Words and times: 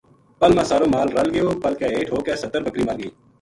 پَل 0.39 0.51
ما 0.55 0.63
سارو 0.71 0.85
مال 0.93 1.07
رَل 1.15 1.29
گیو 1.33 1.51
پل 1.63 1.73
کے 1.79 1.87
ہیٹھ 1.93 2.11
ہو 2.13 2.17
کے 2.25 2.31
سَتر 2.41 2.61
بکری 2.65 2.83
مر 2.87 2.95
گئی 2.99 3.09